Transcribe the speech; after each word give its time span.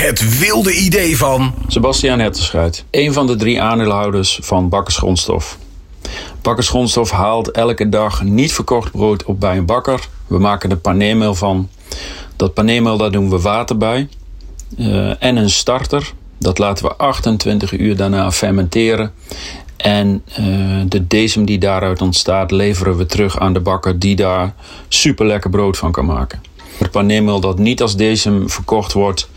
Het 0.00 0.38
wilde 0.38 0.72
idee 0.74 1.16
van... 1.16 1.54
Sebastian 1.66 2.18
Hetterschuit, 2.18 2.84
een 2.90 3.12
van 3.12 3.26
de 3.26 3.36
drie 3.36 3.62
aandeelhouders 3.62 4.38
van 4.42 4.68
Bakkers 4.68 4.96
Grondstof. 4.96 5.58
Bakkers 6.42 6.68
Grondstof 6.68 7.10
haalt 7.10 7.50
elke 7.50 7.88
dag 7.88 8.22
niet 8.22 8.52
verkocht 8.52 8.90
brood 8.90 9.24
op 9.24 9.40
bij 9.40 9.56
een 9.56 9.66
bakker. 9.66 10.08
We 10.26 10.38
maken 10.38 10.70
er 10.70 10.76
paneermeel 10.76 11.34
van. 11.34 11.68
Dat 12.36 12.54
paneermeel, 12.54 12.96
daar 12.96 13.10
doen 13.10 13.30
we 13.30 13.40
water 13.40 13.76
bij. 13.76 14.08
Uh, 14.78 15.22
en 15.22 15.36
een 15.36 15.50
starter. 15.50 16.12
Dat 16.38 16.58
laten 16.58 16.84
we 16.84 16.94
28 16.96 17.72
uur 17.72 17.96
daarna 17.96 18.32
fermenteren. 18.32 19.12
En 19.76 20.22
uh, 20.40 20.80
de 20.86 21.06
decem 21.06 21.44
die 21.44 21.58
daaruit 21.58 22.02
ontstaat, 22.02 22.50
leveren 22.50 22.96
we 22.96 23.06
terug 23.06 23.38
aan 23.38 23.52
de 23.52 23.60
bakker 23.60 23.98
die 23.98 24.16
daar 24.16 24.54
super 24.88 25.26
lekker 25.26 25.50
brood 25.50 25.78
van 25.78 25.92
kan 25.92 26.04
maken. 26.04 26.40
Het 26.78 26.90
paneermeel 26.90 27.40
dat 27.40 27.58
niet 27.58 27.82
als 27.82 27.96
decem 27.96 28.50
verkocht 28.50 28.92
wordt, 28.92 29.28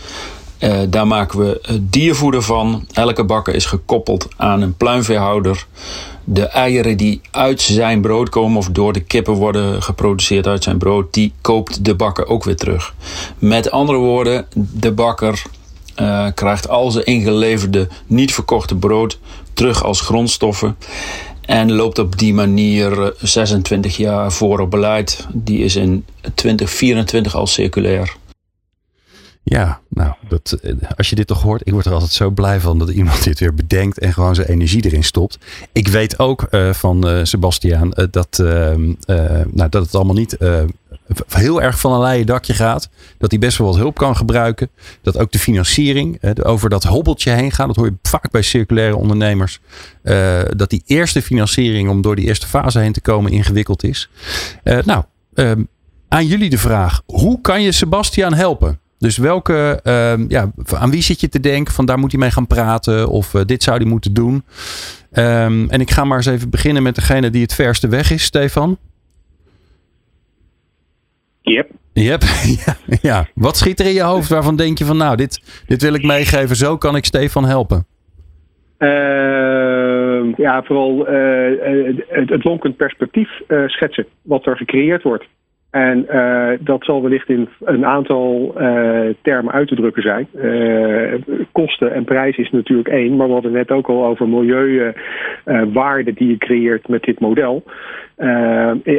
uh, 0.64 0.80
daar 0.90 1.08
maken 1.08 1.40
we 1.40 1.80
diervoeder 1.82 2.42
van. 2.42 2.88
Elke 2.94 3.24
bakker 3.24 3.56
is 3.56 3.66
gekoppeld 3.66 4.28
aan 4.38 4.62
een 4.62 4.78
pluimveehouder. 4.78 5.66
De 6.24 6.46
eieren 6.46 6.98
die 6.98 7.22
uit 7.32 7.62
zijn 7.62 8.02
brood 8.02 8.30
komen 8.30 8.58
of 8.58 8.70
door 8.70 8.94
de 8.94 9.00
kippen 9.00 9.34
worden 9.34 9.84
geproduceerd 9.84 10.48
uit 10.48 10.64
zijn 10.64 10.78
brood, 10.78 11.14
die 11.14 11.34
koopt 11.42 11.86
de 11.86 11.96
bakker 11.96 12.28
ook 12.28 12.44
weer 12.44 12.56
terug. 12.56 12.94
Met 13.38 13.72
andere 13.72 13.98
woorden, 13.98 14.46
de 14.56 14.92
bakker 14.92 15.42
uh, 16.02 16.28
krijgt 16.36 16.70
al 16.70 16.92
zijn 16.92 17.06
ingeleverde, 17.06 17.88
niet 18.08 18.34
verkochte 18.34 18.76
brood 18.76 19.20
terug 19.54 19.84
als 19.84 20.02
grondstoffen. 20.02 20.78
En 21.42 21.72
loopt 21.72 22.00
op 22.00 22.18
die 22.18 22.34
manier 22.34 23.14
26 23.18 23.98
jaar 23.98 24.32
voor 24.32 24.60
op 24.60 24.72
beleid. 24.72 25.28
Die 25.34 25.60
is 25.60 25.76
in 25.76 26.06
2024 26.36 27.36
al 27.36 27.48
circulair. 27.48 28.16
Ja, 29.46 29.80
nou, 29.90 30.14
dat, 30.28 30.60
als 30.96 31.10
je 31.10 31.16
dit 31.16 31.28
toch 31.28 31.42
hoort, 31.42 31.62
ik 31.64 31.74
word 31.74 31.86
er 31.86 31.94
altijd 31.94 32.12
zo 32.12 32.30
blij 32.30 32.60
van 32.60 32.80
dat 32.80 32.90
iemand 32.90 33.24
dit 33.24 33.40
weer 33.40 33.54
bedenkt 33.54 34.00
en 34.00 34.14
gewoon 34.14 34.36
zijn 34.36 34.48
energie 34.48 34.86
erin 34.86 35.04
stopt. 35.04 35.38
Ik 35.72 35.88
weet 35.88 36.20
ook 36.20 36.48
uh, 36.52 36.74
van 36.74 37.08
uh, 37.08 37.20
Sebastiaan 37.24 37.90
dat, 38.12 38.38
nou, 38.38 39.70
dat 39.70 39.74
het 39.74 39.96
allemaal 39.96 40.16
niet 40.16 40.38
heel 41.28 41.62
erg 41.62 41.80
van 41.80 41.94
een 41.94 42.00
leien 42.00 42.26
dakje 42.26 42.54
gaat. 42.54 42.90
Dat 43.18 43.32
hij 43.32 43.40
best 43.40 43.58
wel 43.58 43.68
wat 43.68 43.76
hulp 43.76 43.98
kan 43.98 44.16
gebruiken. 44.16 44.70
Dat 45.02 45.18
ook 45.18 45.32
de 45.32 45.40
financiering 45.40 46.20
over 46.44 46.70
dat 46.70 46.84
hobbeltje 46.84 47.32
heen 47.32 47.52
gaat. 47.52 47.68
Dat 47.68 47.76
hoor 47.76 47.86
je 47.86 47.98
vaak 48.02 48.32
bij 48.32 48.42
circulaire 48.42 48.96
ondernemers. 48.96 49.60
dat 50.56 50.70
die 50.70 50.84
eerste 50.86 51.22
financiering 51.22 51.90
om 51.90 52.02
door 52.02 52.16
die 52.16 52.26
eerste 52.26 52.48
fase 52.48 52.80
heen 52.80 52.94
te 52.94 53.02
komen 53.02 53.32
ingewikkeld 53.32 53.84
is. 53.84 54.10
nou, 54.64 55.04
ehm, 55.34 55.64
aan 56.08 56.26
jullie 56.26 56.50
de 56.50 56.58
vraag. 56.58 57.02
Hoe 57.06 57.42
kan 57.42 57.62
je 57.62 57.72
Sebastiaan 57.72 58.34
helpen? 58.34 58.82
Dus 59.04 59.18
welke, 59.18 59.80
uh, 59.84 60.28
ja, 60.28 60.52
aan 60.74 60.92
wie 60.92 61.02
zit 61.02 61.22
je 61.22 61.30
te 61.30 61.40
denken 61.40 61.74
van 61.74 61.86
daar 61.86 62.00
moet 62.00 62.12
hij 62.12 62.20
mee 62.20 62.32
gaan 62.32 62.48
praten 62.48 63.10
of 63.10 63.34
uh, 63.34 63.42
dit 63.46 63.64
zou 63.64 63.78
hij 63.78 63.86
moeten 63.86 64.14
doen? 64.14 64.44
Um, 65.14 65.70
en 65.70 65.82
ik 65.82 65.92
ga 65.92 66.04
maar 66.04 66.18
eens 66.18 66.26
even 66.26 66.50
beginnen 66.50 66.84
met 66.84 66.96
degene 66.96 67.30
die 67.30 67.42
het 67.42 67.54
verste 67.54 67.88
weg 67.88 68.12
is, 68.12 68.24
Stefan. 68.24 68.78
Yep. 71.42 71.70
Yep. 71.94 72.22
ja, 72.66 72.76
ja. 73.02 73.28
Wat 73.34 73.58
schiet 73.58 73.80
er 73.80 73.86
in 73.86 73.94
je 73.94 74.02
hoofd 74.02 74.30
waarvan 74.30 74.56
denk 74.56 74.78
je 74.78 74.86
van 74.86 74.98
nou, 74.98 75.16
dit, 75.16 75.64
dit 75.68 75.82
wil 75.82 75.94
ik 75.94 76.04
meegeven, 76.04 76.56
zo 76.56 76.78
kan 76.78 76.96
ik 76.96 77.06
Stefan 77.06 77.46
helpen? 77.46 77.86
Uh, 78.80 80.36
ja, 80.38 80.64
vooral 80.64 81.10
uh, 81.10 81.96
het, 82.08 82.30
het 82.30 82.44
lonkend 82.44 82.78
perspectief 82.78 83.30
schetsen 83.68 84.06
wat 84.22 84.46
er 84.46 84.58
gecreëerd 84.58 85.04
wordt. 85.04 85.26
En 85.74 86.06
uh, 86.10 86.50
dat 86.60 86.84
zal 86.84 87.02
wellicht 87.02 87.30
in 87.30 87.50
een 87.64 87.86
aantal 87.86 88.56
uh, 88.58 89.00
termen 89.22 89.54
uit 89.54 89.68
te 89.68 89.76
drukken 89.76 90.02
zijn. 90.02 90.28
Uh, 90.36 91.14
kosten 91.52 91.94
en 91.94 92.04
prijs 92.04 92.38
is 92.38 92.52
natuurlijk 92.52 92.90
één, 92.90 93.16
maar 93.16 93.28
we 93.28 93.34
hadden 93.34 93.52
net 93.52 93.72
ook 93.72 93.88
al 93.88 94.06
over 94.06 94.28
milieuwaarde 94.30 96.14
die 96.14 96.28
je 96.28 96.38
creëert 96.38 96.88
met 96.88 97.04
dit 97.04 97.20
model. 97.20 97.64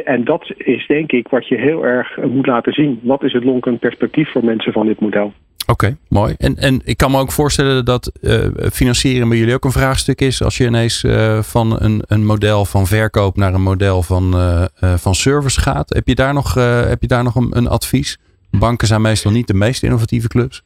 en 0.05 0.23
dat 0.23 0.53
is 0.57 0.87
denk 0.87 1.11
ik 1.11 1.27
wat 1.27 1.47
je 1.47 1.55
heel 1.55 1.85
erg 1.85 2.17
moet 2.17 2.47
laten 2.47 2.73
zien. 2.73 2.99
Wat 3.03 3.23
is 3.23 3.33
het 3.33 3.43
lonkend 3.43 3.79
perspectief 3.79 4.31
voor 4.31 4.45
mensen 4.45 4.73
van 4.73 4.85
dit 4.85 4.99
model? 4.99 5.33
Oké, 5.67 5.97
mooi. 6.07 6.35
En, 6.37 6.57
en 6.57 6.81
ik 6.83 6.97
kan 6.97 7.11
me 7.11 7.19
ook 7.19 7.31
voorstellen 7.31 7.85
dat 7.85 8.11
uh, 8.21 8.47
financieren 8.71 9.29
bij 9.29 9.37
jullie 9.37 9.53
ook 9.53 9.65
een 9.65 9.71
vraagstuk 9.71 10.21
is. 10.21 10.43
Als 10.43 10.57
je 10.57 10.65
ineens 10.65 11.03
uh, 11.03 11.41
van 11.41 11.81
een, 11.81 12.03
een 12.07 12.25
model 12.25 12.65
van 12.65 12.87
verkoop 12.87 13.37
naar 13.37 13.53
een 13.53 13.61
model 13.61 14.03
van, 14.03 14.35
uh, 14.35 14.93
van 14.97 15.15
service 15.15 15.61
gaat. 15.61 15.89
Heb 15.93 16.07
je 16.07 16.15
daar 16.15 16.33
nog, 16.33 16.53
heb 16.53 17.01
je 17.01 17.07
daar 17.07 17.23
nog 17.23 17.35
een, 17.35 17.57
een, 17.57 17.67
advies? 17.67 18.19
Banken 18.51 18.87
zijn 18.87 19.01
meestal 19.01 19.31
niet 19.31 19.47
de 19.47 19.53
meest 19.53 19.83
innovatieve 19.83 20.27
clubs. 20.27 20.63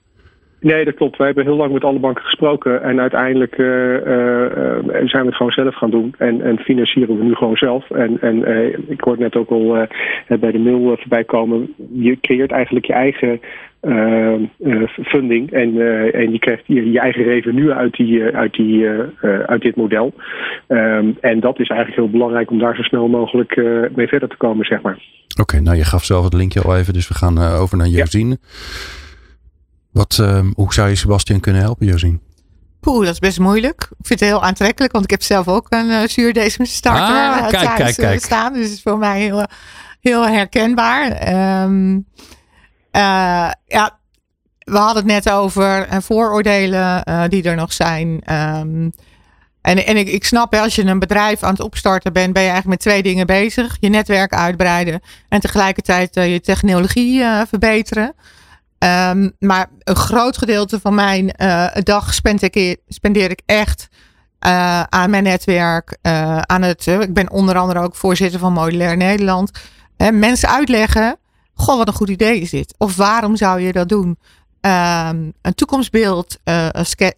Nee, 0.59 0.85
dat 0.85 0.95
klopt. 0.95 1.17
Wij 1.17 1.25
hebben 1.25 1.45
heel 1.45 1.55
lang 1.55 1.73
met 1.73 1.83
alle 1.83 1.99
banken 1.99 2.23
gesproken. 2.23 2.83
En 2.83 2.99
uiteindelijk 2.99 3.55
zijn 3.55 5.23
we 5.23 5.25
het 5.25 5.35
gewoon 5.35 5.51
zelf 5.51 5.75
gaan 5.75 5.91
doen. 5.91 6.13
En, 6.17 6.41
en 6.41 6.57
financieren 6.57 7.17
we 7.17 7.23
nu 7.23 7.35
gewoon 7.35 7.55
zelf. 7.55 7.91
En, 7.91 8.21
en 8.21 8.45
ik 8.87 9.01
hoorde 9.01 9.21
net 9.21 9.35
ook 9.35 9.49
al 9.49 9.87
bij 10.39 10.51
de 10.51 10.59
mail 10.59 10.97
voorbij 10.97 11.23
komen. 11.23 11.73
Je 11.93 12.17
creëert 12.21 12.51
eigenlijk 12.51 12.85
je 12.85 12.93
eigen 12.93 13.39
funding. 15.03 15.51
En, 15.51 15.69
en 16.13 16.31
je 16.31 16.39
krijgt 16.39 16.63
je, 16.65 16.91
je, 16.91 16.99
eigen 16.99 17.23
revenue 17.23 17.73
uit, 17.73 17.95
die, 17.95 18.23
uit, 18.23 18.53
die, 18.53 18.87
uit 19.45 19.61
dit 19.61 19.75
model. 19.75 20.13
Um, 20.67 21.17
en 21.21 21.39
dat 21.39 21.59
is 21.59 21.67
eigenlijk 21.67 21.99
heel 21.99 22.09
belangrijk 22.09 22.51
om 22.51 22.59
daar 22.59 22.75
zo 22.75 22.81
snel 22.81 23.07
mogelijk 23.07 23.55
mee 23.95 24.07
verder 24.07 24.29
te 24.29 24.37
komen, 24.37 24.65
zeg 24.65 24.81
maar. 24.81 24.97
Oké, 25.29 25.41
okay, 25.41 25.59
nou 25.59 25.77
je 25.77 25.85
gaf 25.85 26.03
zelf 26.03 26.23
het 26.23 26.33
linkje 26.33 26.61
al 26.61 26.77
even, 26.77 26.93
dus 26.93 27.07
we 27.07 27.13
gaan 27.13 27.37
over 27.37 27.77
naar 27.77 27.87
Josine. 27.87 28.29
Ja. 28.29 29.07
Wat, 29.91 30.17
ehm, 30.19 30.51
hoe 30.55 30.73
zou 30.73 30.89
je 30.89 30.95
Sebastian 30.95 31.39
kunnen 31.39 31.61
helpen, 31.61 31.85
Josine? 31.85 32.19
Poeh, 32.79 33.05
dat 33.05 33.13
is 33.13 33.19
best 33.19 33.39
moeilijk. 33.39 33.81
Ik 33.81 34.05
vind 34.05 34.19
het 34.19 34.29
heel 34.29 34.43
aantrekkelijk, 34.43 34.91
want 34.91 35.03
ik 35.03 35.11
heb 35.11 35.21
zelf 35.21 35.47
ook 35.47 35.65
een 35.69 35.85
uh, 35.85 36.07
zuurdesem 36.07 36.65
starter 36.65 37.15
ah, 37.15 37.47
kijk, 37.47 37.51
thuis 37.51 37.75
kijk, 37.75 37.95
kijk. 37.95 38.23
staan. 38.23 38.53
Dus 38.53 38.63
het 38.63 38.71
is 38.71 38.81
voor 38.81 38.97
mij 38.97 39.19
heel, 39.19 39.45
heel 40.01 40.27
herkenbaar. 40.27 41.27
Um, 41.63 41.95
uh, 42.91 43.51
ja, 43.65 43.99
we 44.59 44.77
hadden 44.77 44.95
het 44.95 45.05
net 45.05 45.29
over 45.29 45.87
uh, 45.87 45.97
vooroordelen 45.99 47.03
uh, 47.09 47.23
die 47.27 47.43
er 47.43 47.55
nog 47.55 47.73
zijn. 47.73 48.07
Um, 48.07 48.91
en 49.61 49.85
en 49.85 49.97
ik, 49.97 50.07
ik 50.07 50.23
snap, 50.23 50.55
als 50.55 50.75
je 50.75 50.85
een 50.85 50.99
bedrijf 50.99 51.43
aan 51.43 51.51
het 51.51 51.61
opstarten 51.61 52.13
bent, 52.13 52.33
ben 52.33 52.43
je 52.43 52.49
eigenlijk 52.49 52.83
met 52.83 52.91
twee 52.91 53.03
dingen 53.03 53.25
bezig. 53.25 53.77
Je 53.79 53.89
netwerk 53.89 54.33
uitbreiden 54.33 55.01
en 55.29 55.39
tegelijkertijd 55.39 56.13
je 56.13 56.41
technologie 56.41 57.23
verbeteren. 57.47 58.15
Um, 58.79 59.31
maar 59.39 59.69
een 59.83 59.95
groot 59.95 60.37
gedeelte 60.37 60.79
van 60.79 60.95
mijn 60.95 61.33
dag 61.83 62.13
spendeer 62.13 62.49
ik, 62.55 62.77
spendeer 62.87 63.29
ik 63.29 63.41
echt 63.45 63.87
aan 64.89 65.09
mijn 65.09 65.23
netwerk. 65.23 65.97
aan 66.41 66.61
het, 66.61 66.87
ik 66.87 67.13
ben 67.13 67.29
onder 67.31 67.57
andere 67.57 67.79
ook 67.79 67.95
voorzitter 67.95 68.39
van 68.39 68.53
Modulair 68.53 68.97
Nederland. 68.97 69.51
mensen 70.11 70.49
uitleggen 70.49 71.17
goh, 71.53 71.77
wat 71.77 71.87
een 71.87 71.93
goed 71.93 72.09
idee 72.09 72.39
is 72.39 72.49
dit. 72.49 72.75
Of 72.77 72.95
waarom 72.95 73.35
zou 73.35 73.59
je 73.59 73.71
dat 73.71 73.89
doen? 73.89 74.17
Um, 74.61 75.33
een 75.41 75.55
toekomstbeeld 75.55 76.37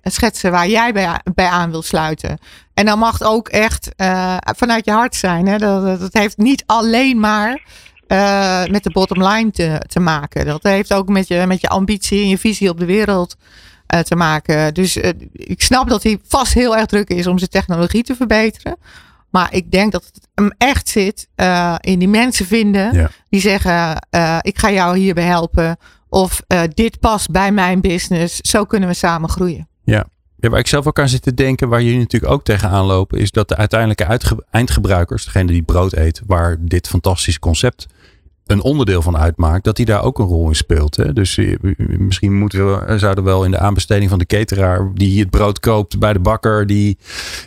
schetsen 0.04 0.52
waar 0.52 0.68
jij 0.68 0.94
bij, 0.94 1.20
bij, 1.34 1.48
aan 1.48 1.72
wil 1.72 1.82
sluiten. 1.82 2.38
En 2.74 2.86
dan 2.86 3.00
mag 3.00 3.22
ook 3.22 3.50
echt 3.50 3.90
vanuit 4.58 4.86
je 4.86 4.92
hart 4.92 5.16
zijn. 5.16 5.48
Hè? 5.48 5.58
Dat, 5.58 6.00
dat 6.00 6.14
heeft 6.14 6.38
niet 6.38 6.64
alleen 6.66 7.20
maar 7.20 7.62
uh, 8.12 8.66
met 8.66 8.84
de 8.84 8.92
bottom 8.92 9.24
line 9.24 9.52
te, 9.52 9.82
te 9.88 10.00
maken. 10.00 10.46
Dat 10.46 10.64
heeft 10.64 10.94
ook 10.94 11.10
met 11.10 11.28
je, 11.28 11.46
met 11.48 11.62
je 11.62 11.70
ambitie 11.70 12.22
en 12.22 12.30
je 12.30 12.38
visie 12.38 12.70
op 12.70 12.80
de 12.80 12.86
wereld 12.86 13.36
te 14.04 14.16
maken. 14.16 14.74
Dus 14.74 14.98
ik 15.32 15.62
snap 15.62 15.90
dat 15.90 16.04
hij 16.04 16.20
vast 16.28 16.54
heel 16.54 16.78
erg 16.78 16.86
druk 16.86 17.10
is 17.10 17.28
om 17.28 17.38
zijn 17.38 17.50
technologie 17.50 18.04
te 18.04 18.16
verbeteren. 18.16 18.78
Maar 19.30 19.54
ik 19.54 19.72
denk 19.72 19.92
dat 19.92 20.06
het 20.06 20.28
hem 20.34 20.52
echt 20.58 20.90
zit 20.90 21.28
in 21.80 22.00
die 22.00 22.08
mensen 22.08 22.46
vinden 22.46 23.10
die 23.30 23.42
zeggen: 23.42 24.08
Ik 24.42 24.58
ga 24.58 24.72
jou 24.72 24.98
hierbij 24.98 25.24
helpen. 25.24 25.78
Of 26.10 26.42
dit 26.74 27.00
past 27.00 27.32
bij 27.32 27.52
mijn 27.52 27.82
business. 27.82 28.38
Zo 28.38 28.66
kunnen 28.66 28.90
we 28.90 28.96
samen 28.96 29.30
groeien. 29.30 29.68
Ja. 29.84 30.06
ja, 30.36 30.50
waar 30.50 30.60
ik 30.60 30.68
zelf 30.68 30.88
ook 30.88 31.00
aan 31.00 31.10
zit 31.10 31.22
te 31.22 31.34
denken, 31.34 31.70
waar 31.70 31.82
jullie 31.82 32.00
natuurlijk 32.00 32.34
ook 32.34 32.44
tegenaan 32.44 32.86
lopen, 32.86 33.20
is 33.20 33.32
dat 33.32 33.48
de 33.48 33.56
uiteindelijke 33.56 34.36
eindgebruikers, 34.52 35.26
degene 35.26 35.52
die 35.52 35.64
brood 35.64 35.94
eet, 35.94 36.22
waar 36.26 36.56
dit 36.60 36.88
fantastische 36.88 37.40
concept 37.40 37.88
een 38.52 38.62
onderdeel 38.62 39.02
van 39.02 39.18
uitmaakt, 39.18 39.64
dat 39.64 39.78
hij 39.78 39.86
daar 39.86 40.04
ook 40.04 40.20
een 40.20 40.26
rol 40.26 40.48
in 40.48 40.56
speelt. 40.56 40.96
Hè? 40.96 41.14
Dus 41.14 41.38
eh, 41.38 41.56
misschien 41.78 42.38
moeten 42.38 42.88
we, 42.88 42.98
zouden 42.98 43.24
we 43.24 43.30
wel 43.30 43.46
in 43.46 43.52
de 43.52 43.60
aanbesteding 43.60 44.10
van 44.10 44.20
de 44.20 44.26
cateraar 44.26 44.92
die 44.94 45.20
het 45.20 45.30
brood 45.30 45.60
koopt 45.60 46.00
bij 46.00 46.14
de 46.14 46.20
bakker, 46.20 46.68
die 46.68 46.98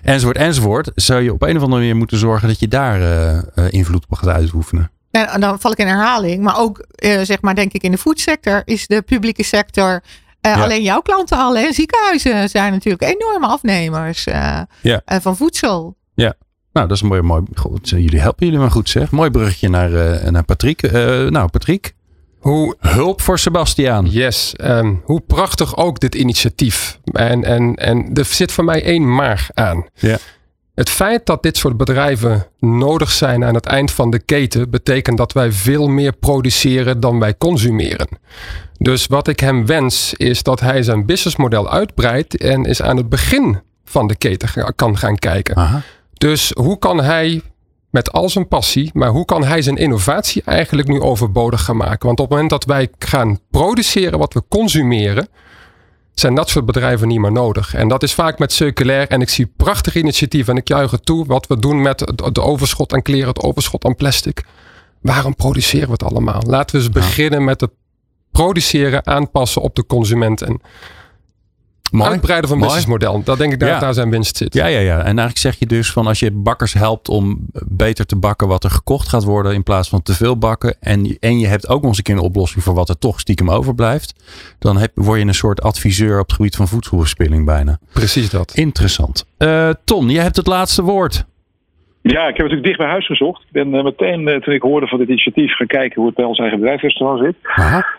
enzovoort 0.02 0.36
enzovoort, 0.36 0.90
zou 0.94 1.22
je 1.22 1.32
op 1.32 1.42
een 1.42 1.56
of 1.56 1.62
andere 1.62 1.80
manier 1.80 1.96
moeten 1.96 2.18
zorgen 2.18 2.48
dat 2.48 2.60
je 2.60 2.68
daar 2.68 3.00
uh, 3.00 3.64
invloed 3.70 4.04
op 4.08 4.16
gaat 4.16 4.34
uitoefenen. 4.34 4.90
En 5.10 5.40
dan 5.40 5.60
val 5.60 5.72
ik 5.72 5.78
in 5.78 5.86
herhaling, 5.86 6.42
maar 6.42 6.58
ook 6.58 6.86
uh, 7.04 7.20
zeg 7.20 7.40
maar 7.40 7.54
denk 7.54 7.72
ik 7.72 7.82
in 7.82 7.90
de 7.90 7.98
foodsector 7.98 8.62
is 8.64 8.86
de 8.86 9.02
publieke 9.02 9.42
sector 9.42 10.02
uh, 10.46 10.54
ja. 10.54 10.62
Alleen 10.62 10.82
jouw 10.82 11.00
klanten 11.00 11.38
al, 11.38 11.56
hè? 11.56 11.72
ziekenhuizen 11.72 12.48
zijn 12.48 12.72
natuurlijk 12.72 13.02
enorme 13.02 13.46
afnemers 13.46 14.24
ja. 14.24 14.66
van 15.04 15.36
voedsel. 15.36 15.96
Ja, 16.14 16.34
nou, 16.74 16.88
dat 16.88 16.96
is 16.96 17.00
een 17.00 17.08
mooi, 17.08 17.22
mooi. 17.22 17.42
Goed, 17.54 17.88
jullie 17.88 18.20
helpen 18.20 18.46
jullie 18.46 18.60
maar 18.60 18.70
goed, 18.70 18.88
zeg. 18.88 19.10
Mooi 19.10 19.30
bruggetje 19.30 19.68
naar, 19.68 19.90
uh, 19.90 20.30
naar 20.30 20.44
Patrick. 20.44 20.82
Uh, 20.82 20.92
nou, 21.28 21.48
Patrick, 21.48 21.94
hoe 22.38 22.76
hulp 22.78 23.20
voor 23.20 23.38
Sebastiaan. 23.38 24.06
Yes, 24.10 24.54
um, 24.60 25.02
hoe 25.04 25.20
prachtig 25.20 25.76
ook 25.76 26.00
dit 26.00 26.14
initiatief. 26.14 26.98
En, 27.04 27.44
en, 27.44 27.74
en 27.74 28.14
er 28.14 28.24
zit 28.24 28.52
voor 28.52 28.64
mij 28.64 28.82
één 28.82 29.14
maar 29.14 29.48
aan. 29.54 29.86
Ja. 29.94 30.18
Het 30.74 30.90
feit 30.90 31.26
dat 31.26 31.42
dit 31.42 31.56
soort 31.56 31.76
bedrijven 31.76 32.46
nodig 32.58 33.10
zijn 33.10 33.44
aan 33.44 33.54
het 33.54 33.66
eind 33.66 33.90
van 33.90 34.10
de 34.10 34.18
keten, 34.18 34.70
betekent 34.70 35.18
dat 35.18 35.32
wij 35.32 35.52
veel 35.52 35.88
meer 35.88 36.12
produceren 36.12 37.00
dan 37.00 37.18
wij 37.18 37.36
consumeren. 37.36 38.08
Dus 38.78 39.06
wat 39.06 39.28
ik 39.28 39.40
hem 39.40 39.66
wens, 39.66 40.14
is 40.14 40.42
dat 40.42 40.60
hij 40.60 40.82
zijn 40.82 41.06
businessmodel 41.06 41.70
uitbreidt 41.70 42.36
en 42.36 42.64
is 42.64 42.82
aan 42.82 42.96
het 42.96 43.08
begin 43.08 43.60
van 43.84 44.06
de 44.06 44.16
keten 44.16 44.74
kan 44.74 44.98
gaan 44.98 45.16
kijken. 45.16 45.56
Aha. 45.56 45.82
Dus 46.24 46.50
hoe 46.54 46.78
kan 46.78 47.00
hij 47.00 47.42
met 47.90 48.12
al 48.12 48.28
zijn 48.28 48.48
passie, 48.48 48.90
maar 48.92 49.08
hoe 49.08 49.24
kan 49.24 49.44
hij 49.44 49.62
zijn 49.62 49.76
innovatie 49.76 50.42
eigenlijk 50.44 50.88
nu 50.88 51.00
overbodig 51.00 51.64
gaan 51.64 51.76
maken? 51.76 52.06
Want 52.06 52.20
op 52.20 52.24
het 52.24 52.30
moment 52.30 52.50
dat 52.50 52.64
wij 52.64 52.88
gaan 52.98 53.38
produceren 53.50 54.18
wat 54.18 54.34
we 54.34 54.42
consumeren, 54.48 55.28
zijn 56.14 56.34
dat 56.34 56.48
soort 56.48 56.66
bedrijven 56.66 57.08
niet 57.08 57.18
meer 57.18 57.32
nodig. 57.32 57.74
En 57.74 57.88
dat 57.88 58.02
is 58.02 58.14
vaak 58.14 58.38
met 58.38 58.52
circulair. 58.52 59.08
En 59.08 59.20
ik 59.20 59.28
zie 59.28 59.52
prachtige 59.56 59.98
initiatieven 59.98 60.52
en 60.52 60.60
ik 60.60 60.68
juich 60.68 60.90
het 60.90 61.06
toe. 61.06 61.26
Wat 61.26 61.46
we 61.46 61.58
doen 61.58 61.82
met 61.82 61.98
de 62.32 62.42
overschot 62.42 62.92
aan 62.92 63.02
kleren, 63.02 63.28
het 63.28 63.42
overschot 63.42 63.84
aan 63.84 63.96
plastic. 63.96 64.44
Waarom 65.00 65.34
produceren 65.34 65.86
we 65.86 65.92
het 65.92 66.04
allemaal? 66.04 66.42
Laten 66.46 66.76
we 66.76 66.82
eens 66.82 66.92
beginnen 66.92 67.44
met 67.44 67.60
het 67.60 67.70
produceren, 68.30 69.06
aanpassen 69.06 69.62
op 69.62 69.74
de 69.74 69.86
consument. 69.86 70.42
En 70.42 70.60
Mooi. 71.94 72.10
uitbreiden 72.10 72.48
van 72.50 72.58
businessmodel. 72.60 73.22
Dat 73.24 73.38
denk 73.38 73.52
ik 73.52 73.60
dat 73.60 73.68
Ja. 73.68 73.78
daar 73.78 73.94
zijn 73.94 74.10
winst 74.10 74.36
zit. 74.36 74.54
Ja, 74.54 74.66
ja, 74.66 74.78
ja. 74.78 74.98
En 74.98 75.04
eigenlijk 75.04 75.38
zeg 75.38 75.58
je 75.58 75.66
dus 75.66 75.92
van 75.92 76.06
als 76.06 76.18
je 76.18 76.30
bakkers 76.30 76.72
helpt 76.72 77.08
om 77.08 77.38
beter 77.66 78.06
te 78.06 78.16
bakken 78.16 78.48
wat 78.48 78.64
er 78.64 78.70
gekocht 78.70 79.08
gaat 79.08 79.24
worden 79.24 79.54
in 79.54 79.62
plaats 79.62 79.88
van 79.88 80.02
te 80.02 80.14
veel 80.14 80.38
bakken. 80.38 80.76
En, 80.80 81.16
en 81.20 81.38
je 81.38 81.46
hebt 81.46 81.68
ook 81.68 81.80
nog 81.80 81.88
eens 81.88 81.98
een 81.98 82.04
keer 82.04 82.14
een 82.14 82.20
oplossing 82.20 82.64
voor 82.64 82.74
wat 82.74 82.88
er 82.88 82.98
toch 82.98 83.20
stiekem 83.20 83.50
overblijft. 83.50 84.14
Dan 84.58 84.76
heb, 84.76 84.90
word 84.94 85.20
je 85.20 85.26
een 85.26 85.34
soort 85.34 85.62
adviseur 85.62 86.18
op 86.20 86.26
het 86.26 86.36
gebied 86.36 86.56
van 86.56 86.68
voedselverspilling 86.68 87.44
bijna. 87.44 87.78
Precies 87.92 88.30
dat. 88.30 88.52
Interessant. 88.54 89.24
Eh, 89.36 89.68
Ton, 89.84 90.08
jij 90.10 90.22
hebt 90.22 90.36
het 90.36 90.46
laatste 90.46 90.82
woord. 90.82 91.24
Ja, 92.12 92.20
ik 92.20 92.36
heb 92.36 92.46
natuurlijk 92.46 92.66
dicht 92.66 92.78
bij 92.78 92.88
huis 92.88 93.06
gezocht. 93.06 93.42
Ik 93.42 93.52
ben 93.52 93.74
eh, 93.74 93.84
meteen, 93.84 94.28
eh, 94.28 94.40
toen 94.40 94.54
ik 94.54 94.62
hoorde 94.62 94.86
van 94.86 94.98
dit 94.98 95.08
initiatief, 95.08 95.56
gaan 95.56 95.66
kijken 95.66 95.96
hoe 95.96 96.06
het 96.06 96.14
bij 96.14 96.24
ons 96.24 96.38
eigen 96.38 96.58
bedrijfsrestaurant 96.58 97.20
zit. 97.24 97.36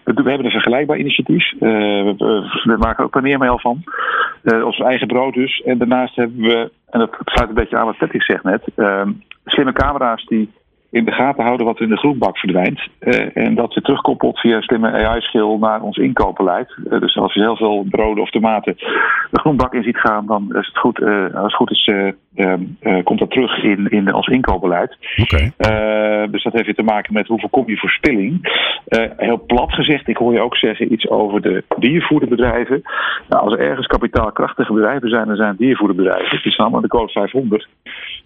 We, 0.03 0.13
we 0.13 0.29
hebben 0.29 0.45
een 0.45 0.51
vergelijkbaar 0.51 0.97
initiatief. 0.97 1.53
Eh, 1.53 1.59
we, 1.59 2.75
maken 2.79 3.03
ook 3.03 3.11
paneermeel 3.11 3.59
van. 3.59 3.83
Ons 4.63 4.79
eigen 4.79 5.07
brood 5.07 5.33
dus. 5.33 5.61
En 5.61 5.77
daarnaast 5.77 6.15
hebben 6.15 6.41
we, 6.41 6.71
en 6.89 6.99
dat 6.99 7.17
sluit 7.25 7.49
een 7.49 7.55
beetje 7.55 7.77
aan 7.77 7.85
wat 7.85 7.97
Patrick 7.97 8.23
zegt 8.23 8.43
net, 8.43 8.63
ehm, 8.75 9.11
slimme 9.45 9.73
camera's 9.73 10.25
die 10.25 10.51
in 10.95 11.05
de 11.05 11.11
gaten 11.11 11.43
houden 11.43 11.65
wat 11.65 11.75
er 11.77 11.83
in 11.83 11.89
de 11.89 11.97
groenbak 11.97 12.37
verdwijnt. 12.37 12.87
Eh, 12.99 13.37
en 13.37 13.55
dat 13.55 13.73
weer 13.73 13.83
terugkoppelt 13.83 14.39
via 14.39 14.61
slimme 14.61 14.91
AI-schil 14.91 15.57
naar 15.57 15.81
ons 15.81 15.97
inkoopbeleid. 15.97 16.75
Eh, 16.89 16.99
dus 16.99 17.17
als 17.17 17.33
je 17.33 17.39
heel 17.39 17.55
veel 17.55 17.85
broden 17.89 18.23
of 18.23 18.29
tomaten 18.29 18.75
de 19.31 19.39
groenbak 19.39 19.73
in 19.73 19.83
ziet 19.83 19.97
gaan, 19.97 20.25
dan 20.25 20.55
is 20.55 20.67
het 20.67 20.77
goed, 20.77 21.01
eh, 21.01 21.23
als 21.23 21.43
het 21.43 21.55
goed 21.55 21.71
is, 21.71 21.87
eh, 21.87 22.07
ehm, 22.35 22.63
eh, 22.79 23.03
komt 23.03 23.19
dat 23.19 23.31
terug 23.31 23.63
in, 23.63 23.87
in 23.89 24.13
ons 24.13 24.27
inkoopbeleid. 24.27 24.97
Oké. 25.17 25.51
Dus 26.31 26.43
dat 26.43 26.53
heeft 26.53 26.65
weer 26.65 26.75
te 26.75 26.83
maken 26.83 27.13
met 27.13 27.27
hoe 27.27 27.39
voorkom 27.39 27.69
je 27.69 27.77
verspilling. 27.77 28.39
Heel 29.17 29.44
plat 29.65 29.85
gezegd, 29.85 30.07
ik 30.07 30.17
hoor 30.17 30.33
je 30.33 30.41
ook 30.41 30.57
zeggen 30.57 30.93
iets 30.93 31.09
over 31.09 31.41
de 31.41 31.63
diervoederbedrijven. 31.77 32.81
Nou, 33.29 33.43
als 33.43 33.53
er 33.53 33.59
ergens 33.59 33.87
kapitaalkrachtige 33.87 34.73
bedrijven 34.73 35.09
zijn, 35.09 35.27
dan 35.27 35.35
zijn 35.35 35.49
het 35.49 35.57
diervoederbedrijven. 35.57 36.39
Die 36.43 36.51
staan 36.51 36.73
in 36.75 36.81
de 36.81 36.87
code 36.87 37.11
500. 37.11 37.67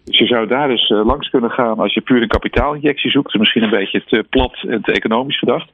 Dus 0.04 0.18
je 0.18 0.26
zou 0.26 0.48
daar 0.48 0.68
dus 0.68 0.90
eh, 0.90 1.06
langs 1.06 1.30
kunnen 1.30 1.50
gaan 1.52 1.80
als 1.80 1.94
je 1.94 2.02
puur 2.02 2.22
een 2.22 2.28
kapitaalinjectie 2.28 3.12
zoekt. 3.12 3.38
Misschien 3.38 3.64
een 3.64 3.70
beetje 3.70 4.04
te 4.06 4.26
plat 4.30 4.64
en 4.68 4.82
te 4.82 4.92
economisch 4.92 5.40
gedacht. 5.40 5.70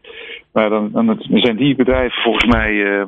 Maar 0.53 0.69
dan, 0.69 0.89
dan 0.91 1.19
zijn 1.29 1.55
die 1.55 1.75
bedrijven 1.75 2.21
volgens 2.21 2.45
mij 2.45 2.99
eh, 2.99 3.05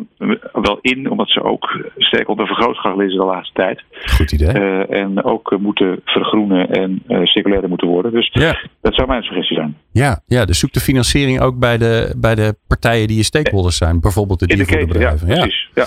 wel 0.51 0.77
in, 0.81 1.10
omdat 1.12 1.30
ze 1.30 1.44
ook 1.44 1.89
sterk 1.98 2.30
onder 2.30 2.48
vergrootglas 2.48 2.98
lezen 2.98 3.19
de 3.19 3.25
laatste 3.25 3.53
tijd. 3.53 3.83
Goed 4.06 4.31
idee. 4.31 4.51
Eh, 4.51 5.00
en 5.01 5.24
ook 5.24 5.57
moeten 5.60 6.01
vergroenen 6.06 6.69
en 6.69 7.03
eh 7.07 7.24
circulairder 7.24 7.69
moeten 7.69 7.88
worden. 7.88 8.12
Dus 8.12 8.30
Ja. 8.33 8.57
dat 8.81 8.95
zou 8.95 9.07
mijn 9.07 9.24
suggestie 9.24 9.56
zijn. 9.56 9.77
Ja, 9.92 10.21
ja, 10.25 10.45
dus 10.45 10.60
zoek 10.60 10.74
de 10.74 10.80
financiering 10.80 11.42
ook 11.42 11.60
bij 11.60 11.77
de, 11.77 12.15
bij 12.18 12.36
de 12.36 12.46
partijen 12.67 13.07
die 13.07 13.17
je 13.17 13.23
stakeholders 13.23 13.77
zijn. 13.77 13.99
Bijvoorbeeld 13.99 14.39
de 14.39 14.45
keten, 14.45 14.65
ja, 14.65 14.69
diervoederbedrijven. 14.69 15.27
precies. 15.27 15.69
Ja. 15.73 15.85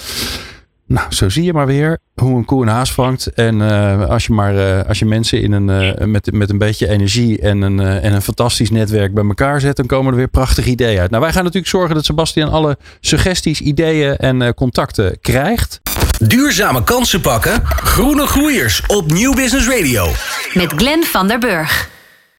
Nou, 0.91 1.13
zo 1.13 1.29
zie 1.29 1.45
je 1.45 1.53
maar 1.53 1.67
weer 1.67 1.99
hoe 2.15 2.37
een 2.37 2.45
koe 2.45 2.63
een 2.63 2.69
haas 2.69 2.93
vangt. 2.93 3.27
En 3.27 3.63
eh, 3.71 4.09
als, 4.09 4.27
je 4.27 4.33
maar, 4.33 4.57
eh, 4.57 4.89
als 4.89 4.99
je 4.99 5.05
mensen 5.05 5.43
in 5.43 5.53
een, 5.53 5.71
eh, 5.71 6.05
met, 6.07 6.33
met 6.33 6.51
een 6.51 6.59
beetje 6.59 6.89
energie 6.89 7.41
en 7.41 7.63
een, 7.63 7.81
en 7.81 8.13
een 8.13 8.23
fantastisch 8.23 8.71
netwerk 8.71 9.15
bij 9.15 9.25
elkaar 9.25 9.61
zet, 9.61 9.77
dan 9.77 9.87
komen 9.87 10.13
er 10.13 10.19
weer 10.19 10.29
prachtige 10.29 10.71
ideeën 10.71 11.01
uit. 11.01 11.11
Nou, 11.11 11.23
wij 11.23 11.33
gaan 11.33 11.43
natuurlijk 11.43 11.71
zorgen 11.71 11.95
dat 11.95 12.05
Sebastian 12.05 12.51
alle 12.51 12.79
suggesties, 13.01 13.61
ideeën 13.61 14.17
en 14.17 14.43
eh, 14.43 14.49
contacten 14.53 15.19
krijgt. 15.21 15.81
Duurzame 16.19 16.85
kansen 16.85 17.21
pakken. 17.21 17.63
Groene 17.65 18.27
groeiers 18.27 18.83
op 18.87 19.13
Nieuw 19.13 19.35
Business 19.35 19.69
Radio. 19.69 20.07
Met 20.55 20.73
Glenn 20.73 21.05
van 21.05 21.29
der 21.29 21.39
Burg. 21.39 21.91